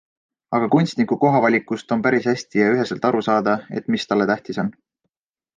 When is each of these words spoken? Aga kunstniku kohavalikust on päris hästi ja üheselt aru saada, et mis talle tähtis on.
Aga 0.59 0.69
kunstniku 0.75 1.17
kohavalikust 1.23 1.93
on 1.97 2.01
päris 2.07 2.27
hästi 2.31 2.63
ja 2.63 2.71
üheselt 2.77 3.07
aru 3.13 3.21
saada, 3.29 3.57
et 3.81 3.95
mis 3.97 4.11
talle 4.13 4.31
tähtis 4.33 4.63
on. 4.65 4.77